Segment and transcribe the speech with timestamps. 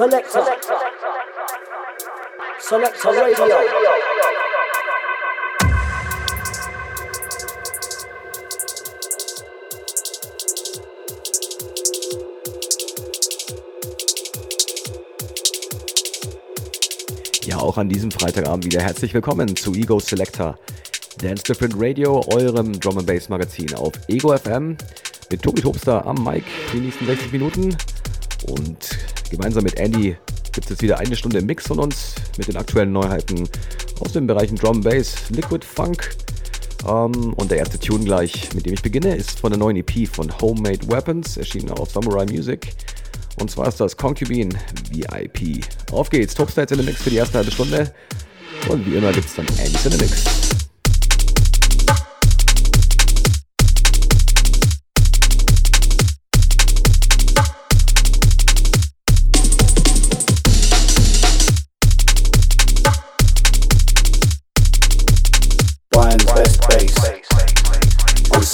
[0.00, 0.46] Selector.
[2.70, 3.44] Radio.
[17.44, 20.58] Ja, auch an diesem Freitagabend wieder herzlich willkommen zu Ego Selector.
[21.18, 24.78] Dance Different Radio, eurem Drum and Bass Magazin auf Ego FM
[25.30, 27.76] mit Tobi Tobster am Mic die nächsten 60 Minuten.
[28.48, 30.16] Und gemeinsam mit Andy
[30.52, 33.48] gibt es wieder eine Stunde Mix von uns mit den aktuellen Neuheiten
[34.00, 36.10] aus den Bereichen Drum Bass, Liquid Funk
[36.86, 40.08] ähm, und der erste Tune gleich, mit dem ich beginne, ist von der neuen EP
[40.08, 42.72] von Homemade Weapons, erschienen auf Samurai Music.
[43.40, 44.50] Und zwar ist das Concubine
[44.90, 45.64] VIP.
[45.92, 47.92] Auf geht's, Topstar jetzt in der Mix für die erste halbe Stunde.
[48.68, 50.69] Und wie immer gibt's dann Andy's in der Mix.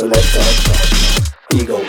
[0.06, 1.56] Selector.
[1.56, 1.85] Eagle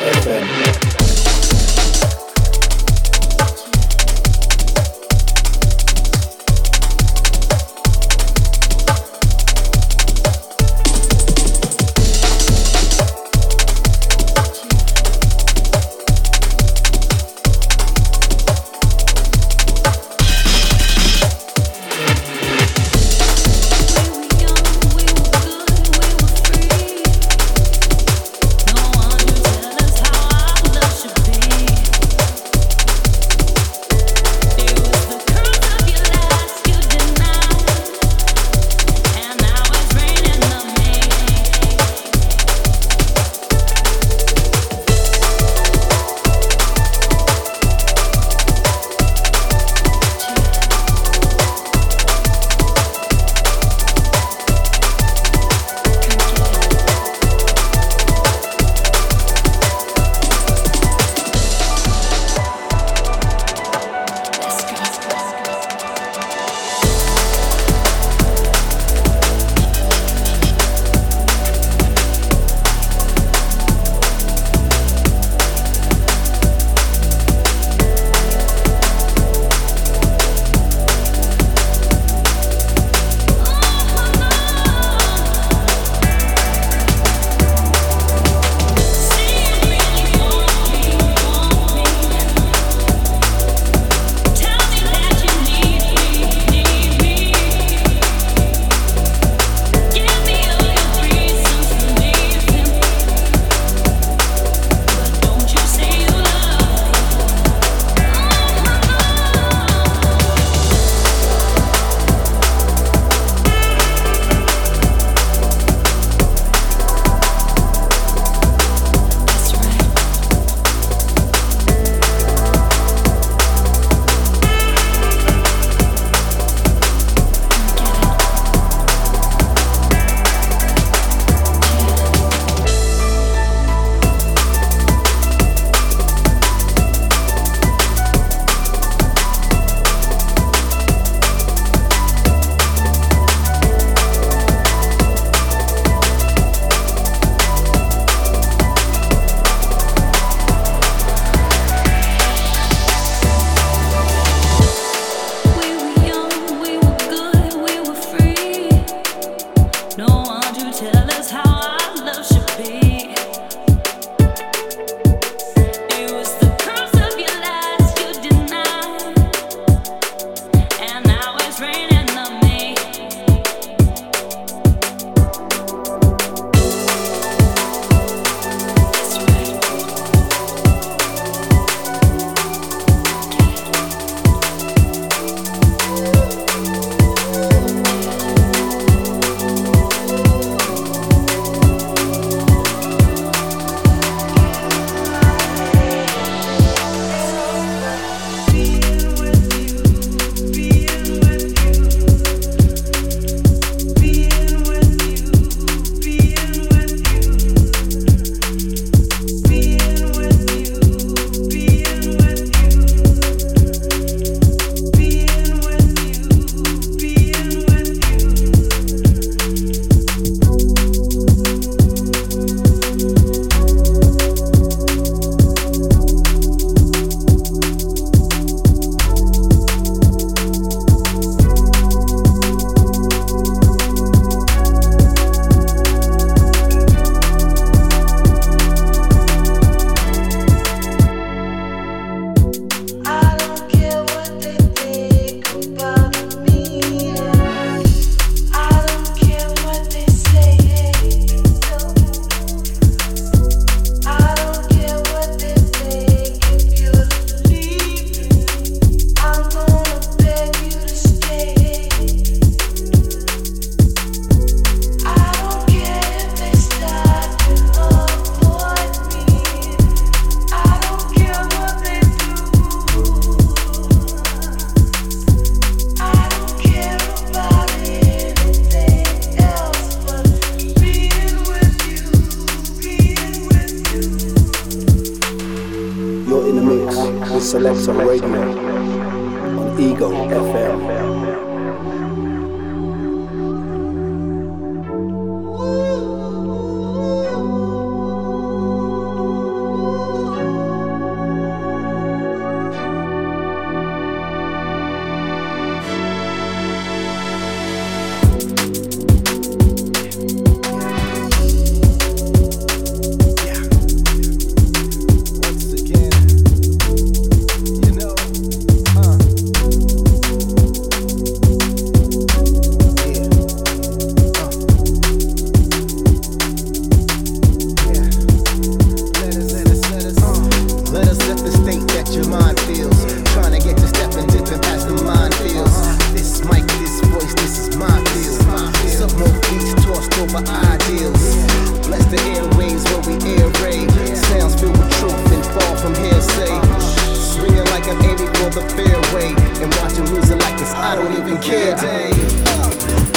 [350.48, 351.76] pockets, I don't even care.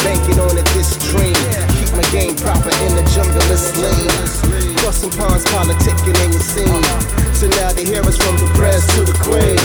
[0.02, 1.36] Banking on it, this dream.
[1.78, 4.74] Keep my game proper in the jungle, it's lean.
[4.78, 6.82] Crossing ponds, politicking ain't seen.
[7.34, 9.60] So now they hear us from the press to the queen.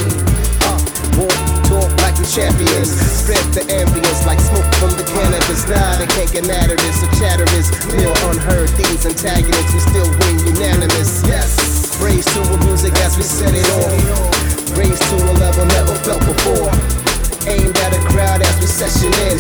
[0.62, 0.78] Uh,
[1.18, 2.94] walk, talk like the champions.
[2.94, 5.66] Spread the ambience like smoke from the cannabis.
[5.66, 7.02] Nah, they can't get mad at this.
[7.02, 8.70] So chatter is real unheard.
[8.78, 11.24] These antagonists, we still win unanimous.
[11.26, 11.58] Yes.
[12.04, 14.78] Raised to a music as we set it off.
[14.78, 17.05] Raised to a level never felt before.
[17.48, 19.38] Aimed at a crowd as we session in.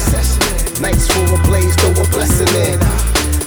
[0.81, 2.78] Nights full of blaze, throw a blessing in.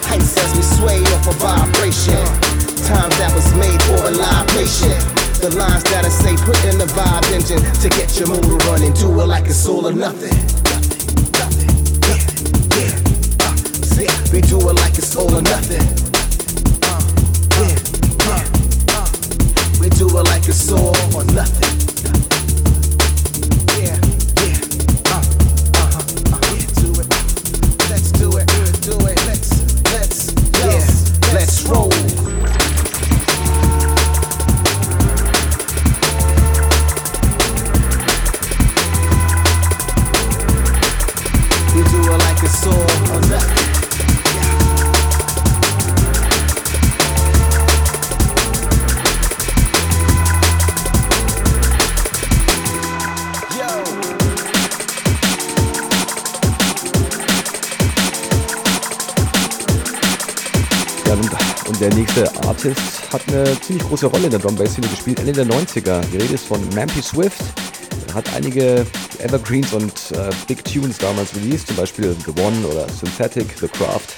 [0.02, 2.18] Heights as we sway off a vibration.
[2.90, 4.98] Time that was made for a live patient.
[5.38, 8.92] The lines that I say put in the vibe engine to get your motor running.
[8.94, 10.34] Do it like it's all or nothing.
[12.08, 12.18] Yeah,
[12.74, 12.98] yeah.
[13.46, 13.54] Uh,
[14.32, 15.86] we do it like it's all or nothing.
[16.82, 16.98] Uh,
[17.62, 17.78] yeah,
[18.26, 18.42] yeah.
[18.90, 19.06] Uh,
[19.78, 21.67] we do it like it's all or nothing.
[62.58, 66.00] Artist hat eine ziemlich große Rolle in der Drum Bass Szene gespielt, Ende der 90er.
[66.12, 67.40] Die Rede ist von Mampy Swift.
[68.08, 68.84] Er hat einige
[69.20, 74.08] Evergreens und äh, Big Tunes damals released, zum Beispiel The One oder Synthetic, The Craft.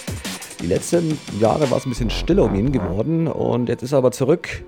[0.61, 3.99] Die letzten Jahre war es ein bisschen stiller um ihn geworden und jetzt ist er
[3.99, 4.65] aber zurück.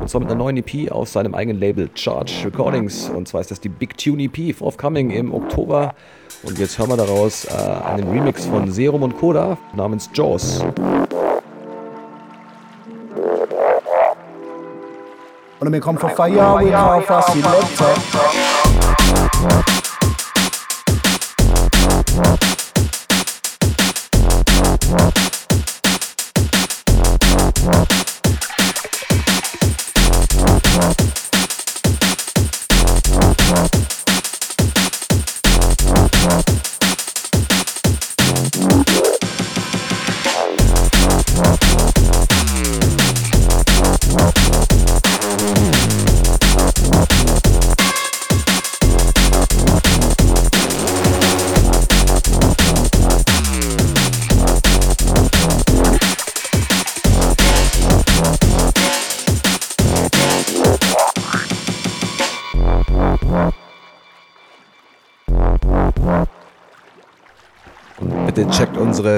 [0.00, 3.08] Und zwar mit einer neuen EP auf seinem eigenen Label Charge Recordings.
[3.08, 5.94] Und zwar ist das die Big Tune EP, forthcoming im Oktober.
[6.42, 10.62] Und jetzt hören wir daraus äh, einen Remix von Serum und Coda namens Jaws.
[15.64, 17.94] When I come for fire, we call for selector.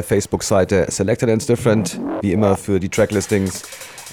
[0.07, 3.63] Facebook-Seite Selected and Different, wie immer für die Tracklistings,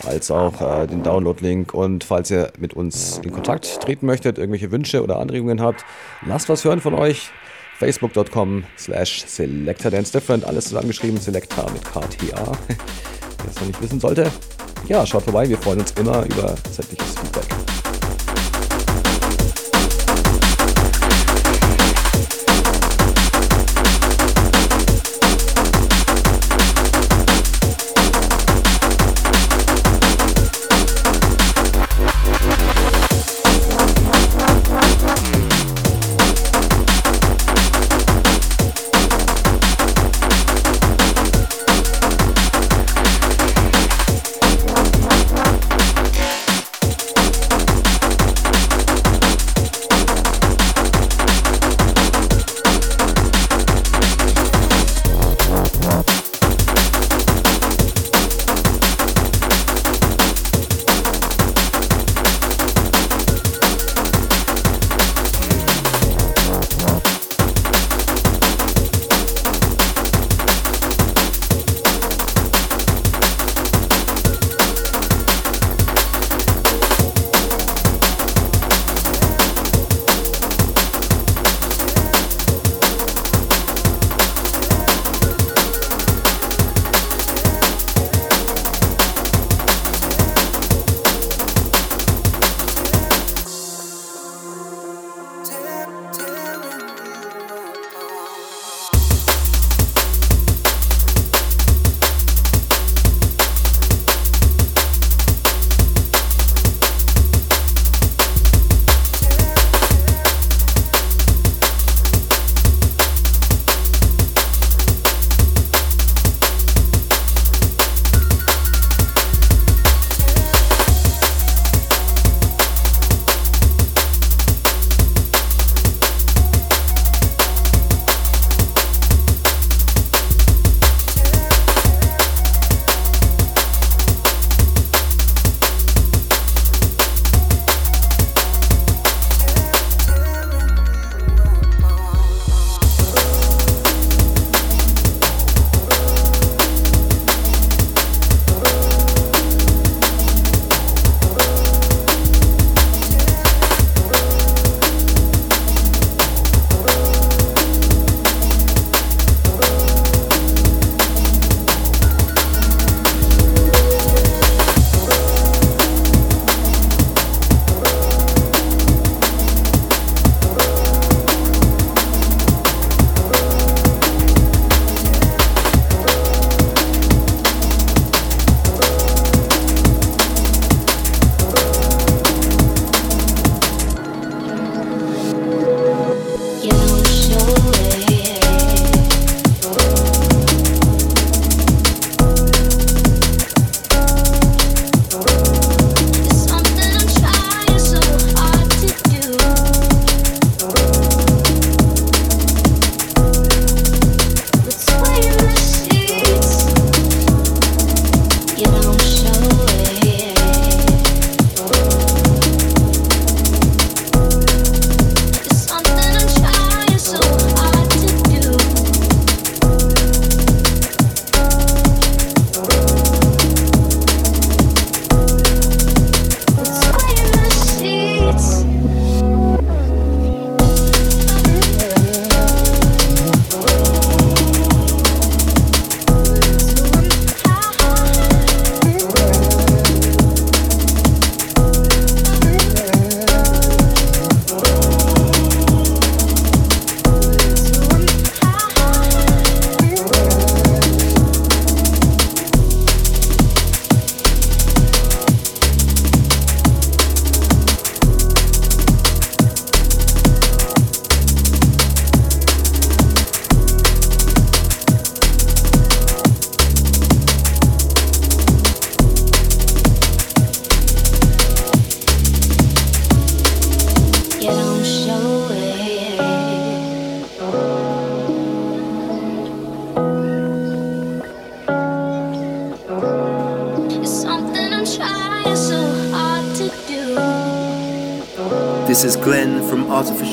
[0.06, 1.74] als auch äh, den Download-Link.
[1.74, 5.86] Und falls ihr mit uns in Kontakt treten möchtet, irgendwelche Wünsche oder Anregungen habt,
[6.26, 7.30] lasst was hören von euch.
[7.80, 14.32] Facebook.com slash Different, alles zusammengeschrieben, Selecta mit KTA, wer es noch nicht wissen sollte.
[14.88, 17.63] Ja, schaut vorbei, wir freuen uns immer über sämtliches Feedback.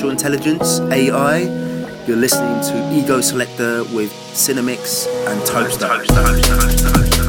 [0.01, 1.41] Artificial Intelligence, AI.
[2.07, 7.20] You're listening to Ego Selector with Cinemix and Toaster.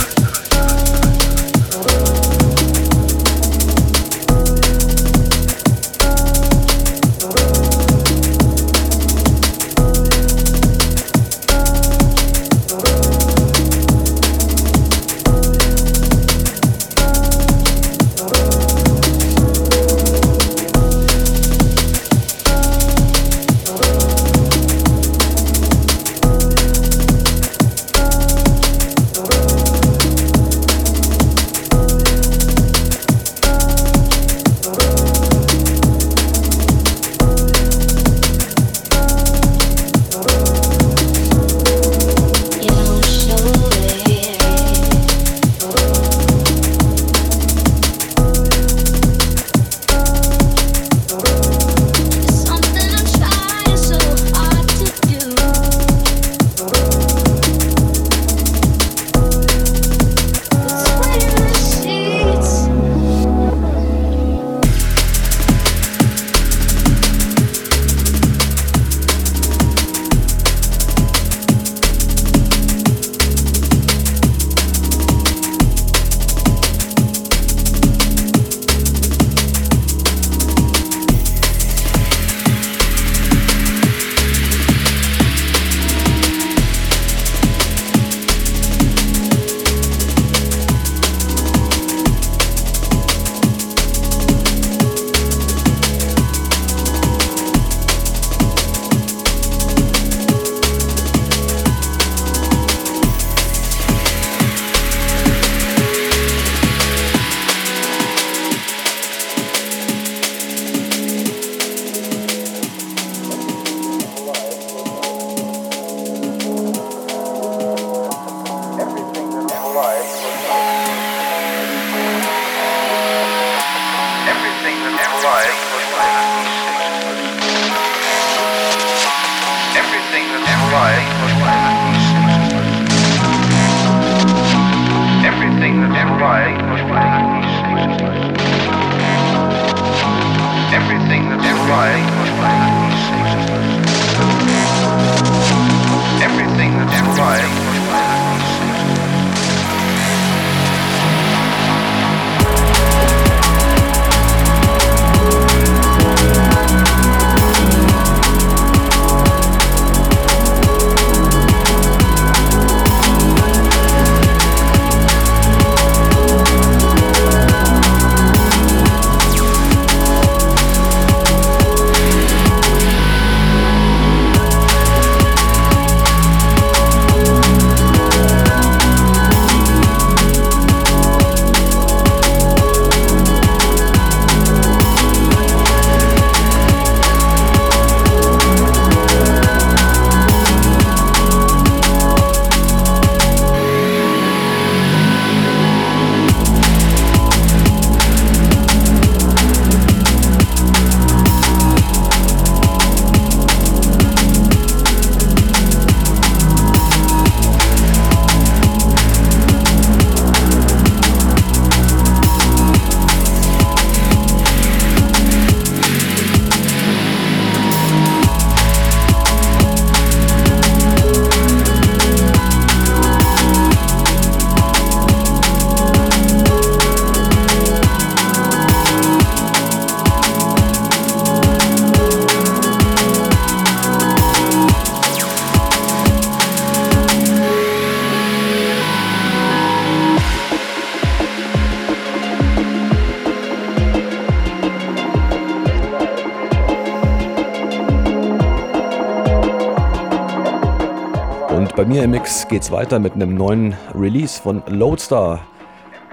[251.92, 255.42] Mir im Mix geht's weiter mit einem neuen Release von Loadstar.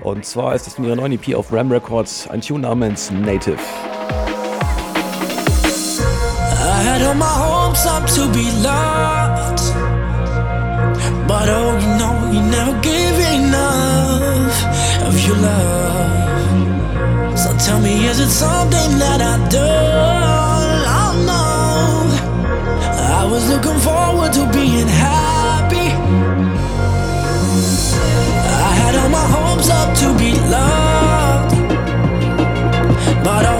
[0.02, 3.60] Und zwar ist es in ihrer neuen EP auf Ram Records ein Tune namens Native.
[6.50, 9.60] I had all my hopes up to be loved
[11.28, 14.64] But oh, you know you never give enough
[15.06, 19.58] of your love So tell me, is it something that I do?
[19.58, 20.24] Oh
[23.20, 25.37] I was looking forward to being happy
[29.98, 31.56] to be loved.
[33.24, 33.57] But oh,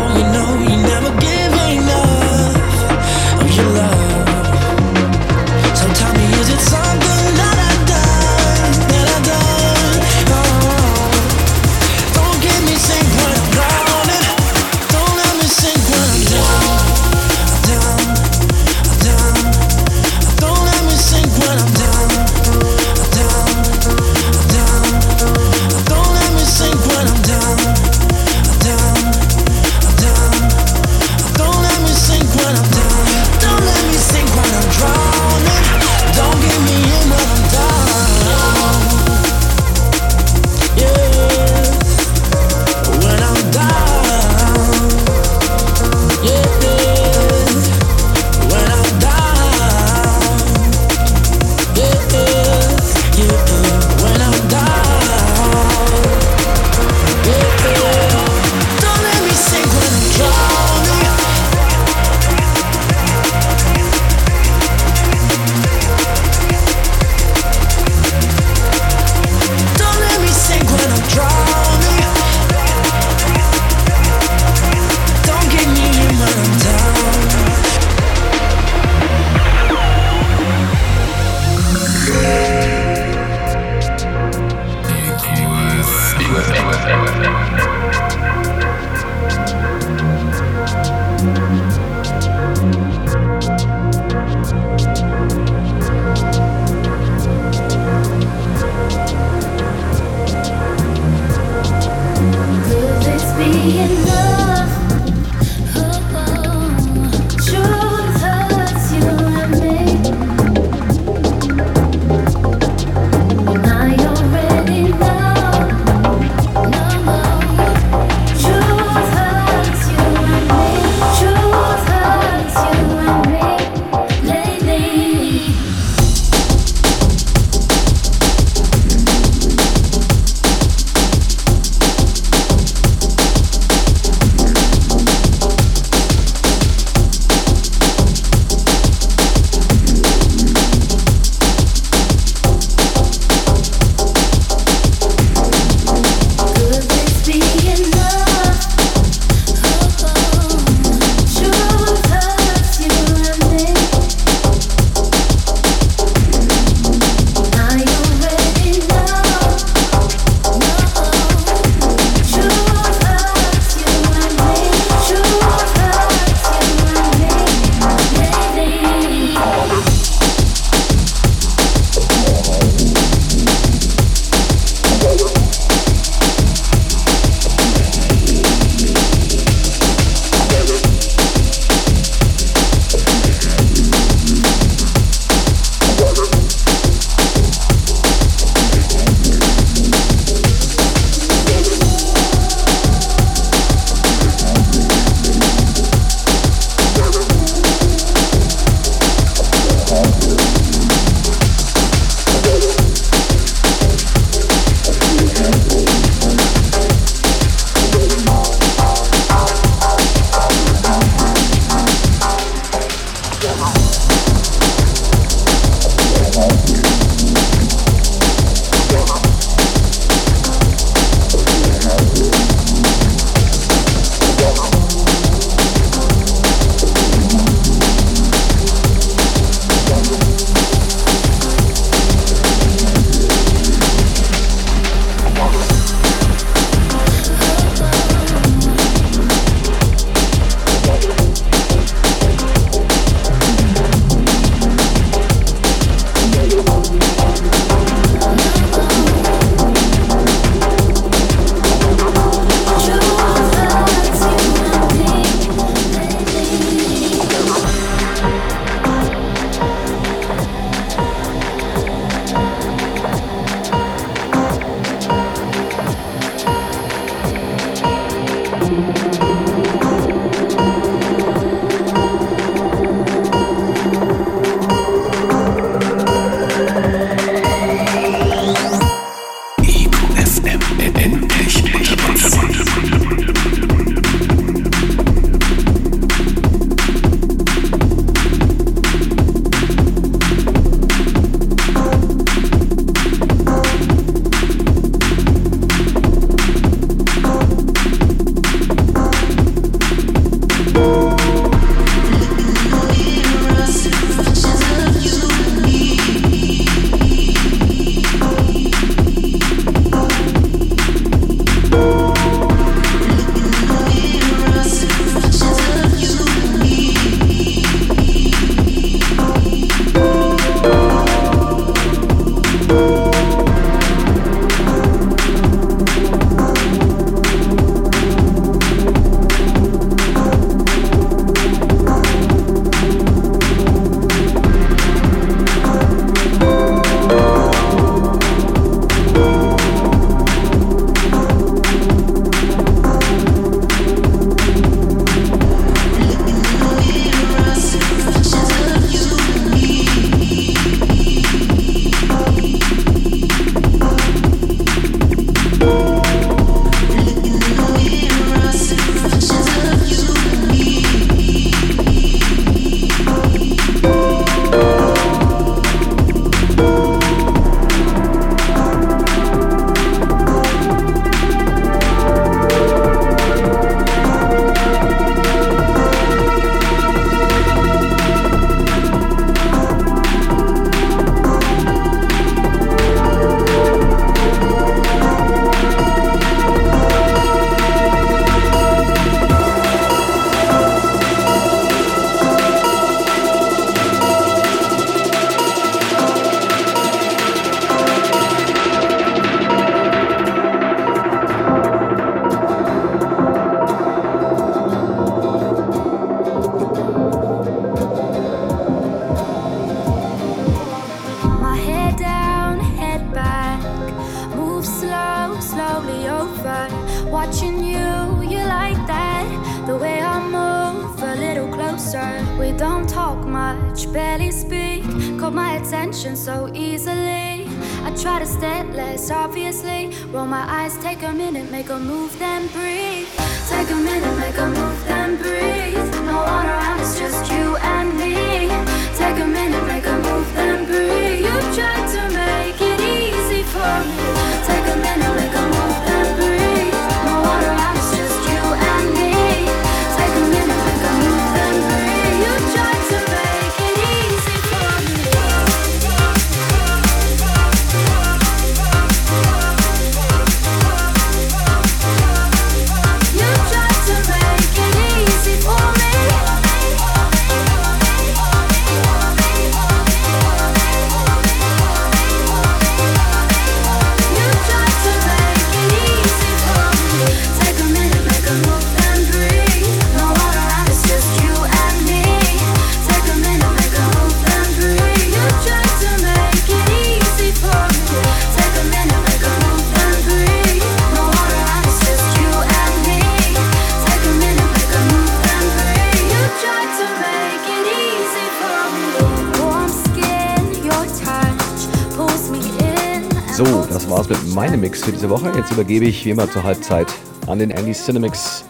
[504.39, 505.33] Mix für diese Woche.
[505.37, 506.87] Jetzt übergebe ich wie immer zur Halbzeit
[507.27, 508.45] an den Andy Cinemix.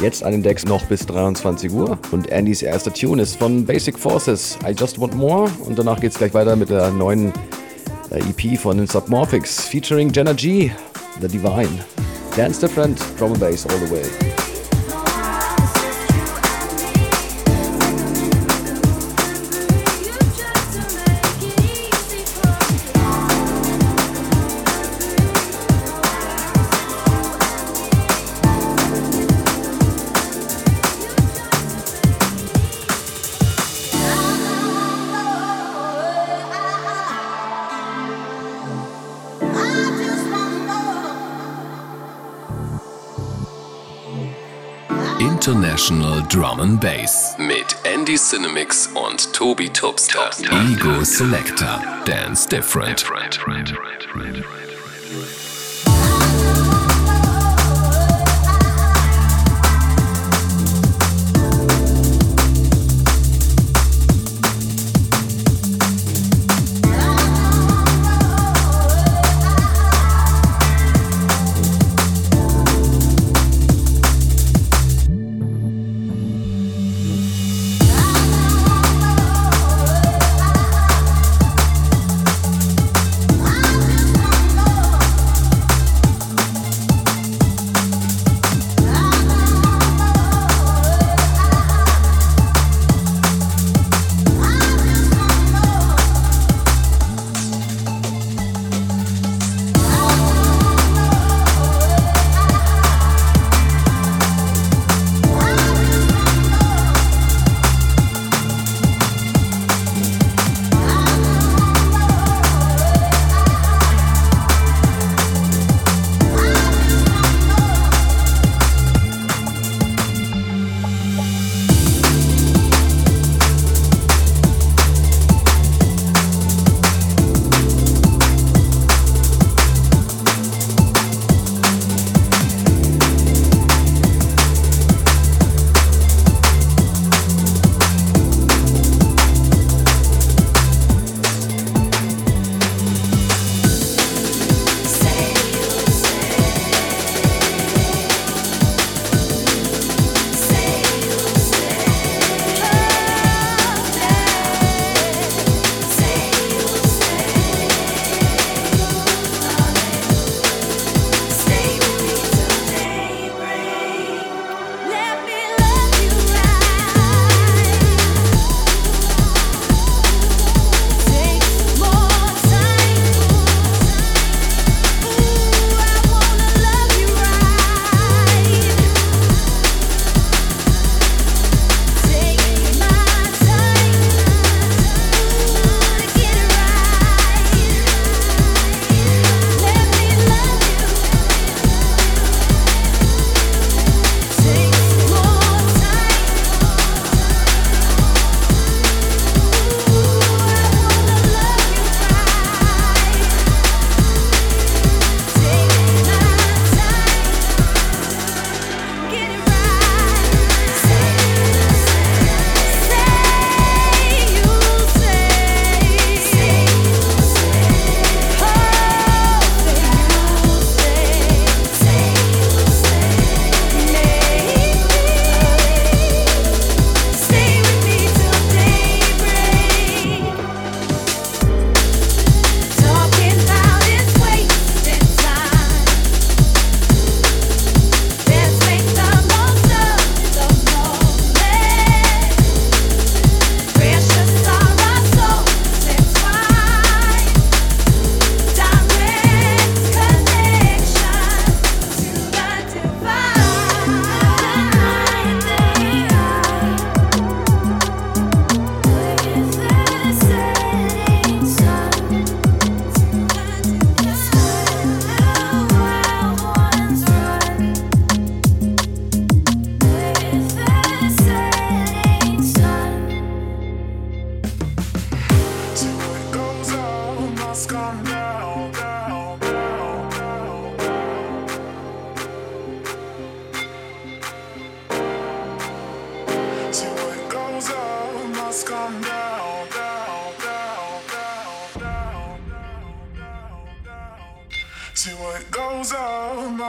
[0.00, 1.98] Jetzt an den Decks noch bis 23 Uhr.
[2.12, 5.50] Und Andys erster Tune ist von Basic Forces, I Just Want More.
[5.66, 7.32] Und danach geht es gleich weiter mit der neuen
[8.10, 10.70] äh, EP von den Submorphics featuring Jenna G,
[11.20, 11.84] The Divine.
[12.36, 14.31] Dance Different, Drum and Bass all the way.
[45.82, 50.30] International Drum and Bass mit Andy Cinemix und Toby Tubster.
[50.70, 51.82] Ego Selector.
[52.04, 52.98] Dance different.
[52.98, 53.72] different.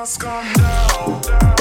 [0.03, 1.52] must come down.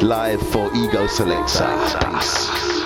[0.00, 1.68] Live for Ego Selector.
[2.00, 2.77] Peace.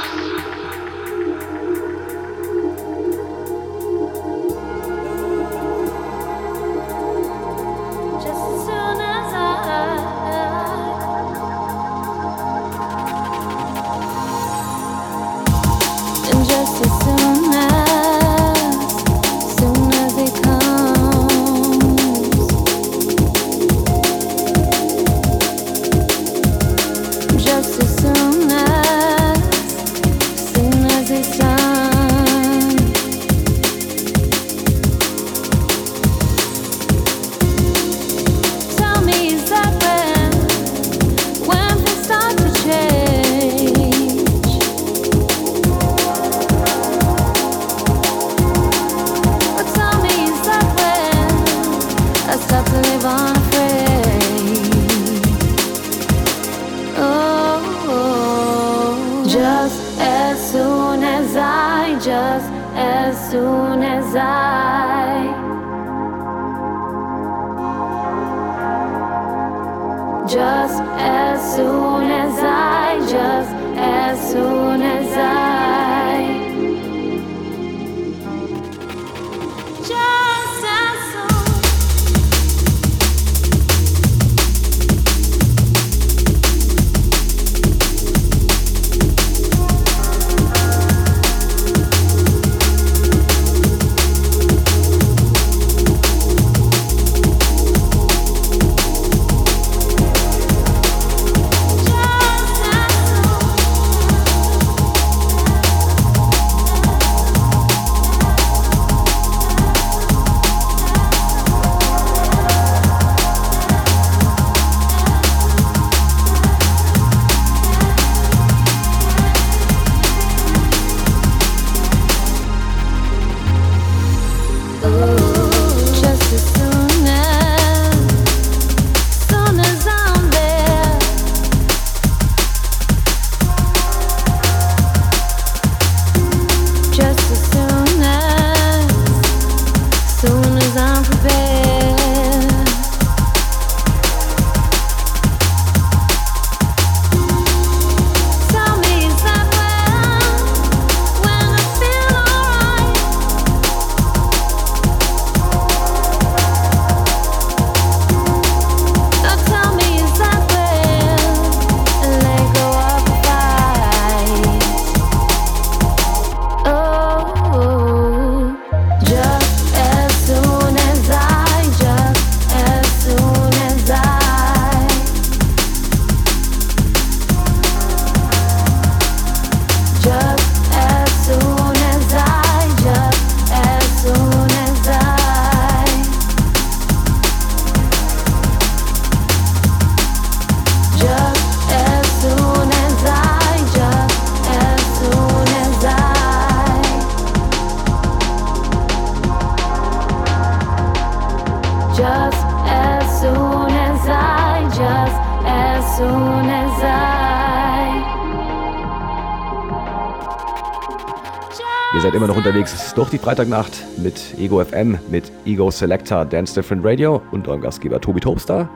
[211.95, 216.55] Ihr seid immer noch unterwegs durch die Freitagnacht mit Ego FM, mit Ego Selector, Dance
[216.55, 218.71] Different Radio und eurem Gastgeber Tobi Topstar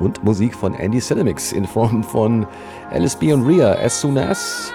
[0.00, 2.48] und Musik von Andy Cinemix in Form von
[2.92, 4.72] LSB und Rhea, As Soon As.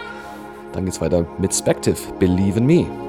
[0.72, 3.03] Dann geht's weiter mit Spective, Believe in Me.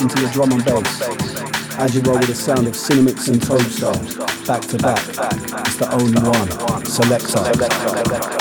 [0.00, 1.02] Listen to your drum and bass.
[1.78, 4.98] As you roll with the sound of Cinemix and Toadstar, back to back.
[5.66, 6.84] It's the only one.
[6.84, 8.39] Select Selector.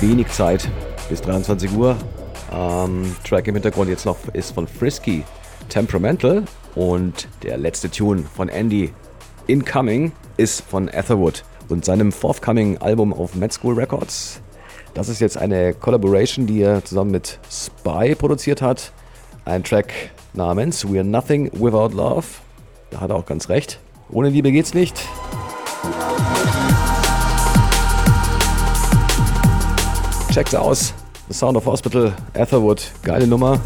[0.00, 0.68] Wenig Zeit
[1.08, 1.96] bis 23 Uhr.
[2.52, 5.24] Ähm, Track im Hintergrund jetzt noch ist von Frisky,
[5.68, 6.44] Temperamental.
[6.76, 8.92] Und der letzte Tune von Andy,
[9.48, 14.40] Incoming, ist von Etherwood und seinem forthcoming Album auf Med School Records.
[14.94, 18.92] Das ist jetzt eine Collaboration, die er zusammen mit Spy produziert hat.
[19.44, 19.92] Ein Track
[20.34, 22.26] namens We're Nothing Without Love.
[22.90, 23.80] Da hat er auch ganz recht.
[24.08, 25.00] Ohne Liebe geht's nicht.
[30.30, 30.94] Checkt's aus.
[31.26, 32.82] The Sound of Hospital, Etherwood.
[33.02, 33.60] Geile Nummer.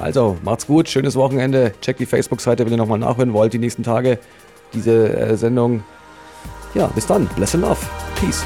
[0.00, 1.74] Also, macht's gut, schönes Wochenende.
[1.82, 4.18] Checkt die Facebook-Seite, wenn ihr nochmal nachhören wollt, die nächsten Tage
[4.72, 5.84] diese äh, Sendung.
[6.74, 7.26] Ja, bis dann.
[7.36, 7.86] Bless and love.
[8.18, 8.44] Peace.